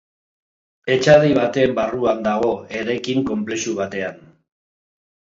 [0.93, 4.17] Etxadi baten barruan dago, eraikin konplexu batean.